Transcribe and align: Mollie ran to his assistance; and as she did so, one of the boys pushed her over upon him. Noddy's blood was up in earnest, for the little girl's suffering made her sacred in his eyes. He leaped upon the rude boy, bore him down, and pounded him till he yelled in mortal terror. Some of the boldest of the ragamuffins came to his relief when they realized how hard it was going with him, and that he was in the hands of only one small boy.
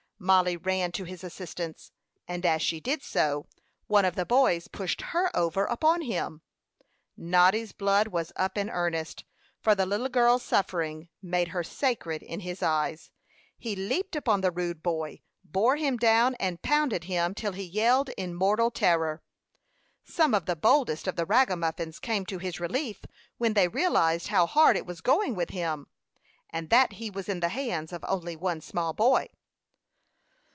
Mollie 0.23 0.55
ran 0.57 0.91
to 0.91 1.03
his 1.05 1.23
assistance; 1.23 1.91
and 2.27 2.45
as 2.45 2.61
she 2.61 2.79
did 2.79 3.01
so, 3.01 3.47
one 3.87 4.05
of 4.05 4.13
the 4.13 4.23
boys 4.23 4.67
pushed 4.67 5.01
her 5.01 5.35
over 5.35 5.65
upon 5.65 6.01
him. 6.01 6.43
Noddy's 7.17 7.71
blood 7.71 8.09
was 8.09 8.31
up 8.35 8.55
in 8.55 8.69
earnest, 8.69 9.23
for 9.61 9.73
the 9.73 9.87
little 9.87 10.09
girl's 10.09 10.43
suffering 10.43 11.09
made 11.23 11.47
her 11.47 11.63
sacred 11.63 12.21
in 12.21 12.41
his 12.41 12.61
eyes. 12.61 13.09
He 13.57 13.75
leaped 13.75 14.15
upon 14.15 14.41
the 14.41 14.51
rude 14.51 14.83
boy, 14.83 15.23
bore 15.43 15.75
him 15.77 15.97
down, 15.97 16.35
and 16.35 16.61
pounded 16.61 17.05
him 17.05 17.33
till 17.33 17.53
he 17.53 17.63
yelled 17.63 18.09
in 18.09 18.35
mortal 18.35 18.69
terror. 18.69 19.23
Some 20.03 20.35
of 20.35 20.45
the 20.45 20.55
boldest 20.55 21.07
of 21.07 21.15
the 21.15 21.25
ragamuffins 21.25 21.97
came 21.97 22.27
to 22.27 22.37
his 22.37 22.59
relief 22.59 23.03
when 23.39 23.55
they 23.55 23.67
realized 23.67 24.27
how 24.27 24.45
hard 24.45 24.77
it 24.77 24.85
was 24.85 25.01
going 25.01 25.33
with 25.33 25.49
him, 25.49 25.87
and 26.51 26.69
that 26.69 26.93
he 26.93 27.09
was 27.09 27.27
in 27.27 27.39
the 27.39 27.49
hands 27.49 27.91
of 27.91 28.05
only 28.07 28.35
one 28.35 28.61
small 28.61 28.93
boy. 28.93 29.27